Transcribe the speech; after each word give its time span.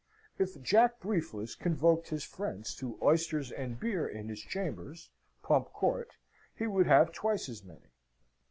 If 0.39 0.59
Jack 0.63 0.99
Briefless 0.99 1.53
convoked 1.53 2.07
his 2.09 2.23
friends 2.23 2.73
to 2.77 2.97
oysters 3.03 3.51
and 3.51 3.79
beer 3.79 4.07
in 4.07 4.29
his 4.29 4.39
chambers, 4.41 5.11
Pump 5.43 5.71
Court, 5.73 6.15
he 6.55 6.65
would 6.65 6.87
have 6.87 7.11
twice 7.11 7.47
as 7.47 7.63
many. 7.63 7.91